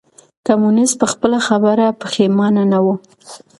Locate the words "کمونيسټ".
0.45-0.95